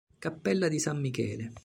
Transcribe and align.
Cappella 0.17 0.67
di 0.67 0.79
San 0.79 0.99
Michele 0.99 1.51